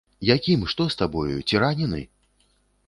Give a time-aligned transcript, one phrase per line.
[0.35, 2.03] Якім, што з табою, ці ранены?